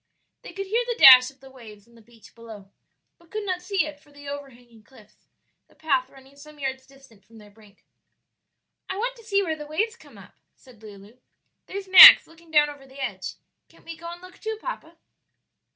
They 0.41 0.51
could 0.51 0.65
hear 0.65 0.83
the 0.87 0.97
dash 0.97 1.29
of 1.29 1.41
the 1.41 1.51
waves 1.51 1.87
on 1.87 1.93
the 1.93 2.01
beach 2.01 2.33
below, 2.33 2.71
but 3.19 3.29
could 3.29 3.45
not 3.45 3.61
see 3.61 3.85
it 3.85 3.99
for 3.99 4.11
the 4.11 4.27
over 4.27 4.49
hanging 4.49 4.81
cliffs, 4.81 5.27
the 5.67 5.75
path 5.75 6.09
running 6.09 6.35
some 6.37 6.57
yards 6.57 6.87
distant 6.87 7.23
from 7.23 7.37
their 7.37 7.51
brink. 7.51 7.85
"I 8.89 8.97
want 8.97 9.15
to 9.17 9.23
see 9.23 9.43
where 9.43 9.55
the 9.55 9.67
waves 9.67 9.95
come 9.95 10.17
up," 10.17 10.39
said 10.55 10.81
Lulu; 10.81 11.19
"there's 11.67 11.87
Max 11.87 12.25
looking 12.25 12.49
down 12.49 12.67
over 12.67 12.87
the 12.87 12.99
edge; 12.99 13.35
can't 13.69 13.85
we 13.85 13.95
go 13.95 14.07
and 14.11 14.23
look 14.23 14.39
too, 14.39 14.57
papa?" 14.59 14.97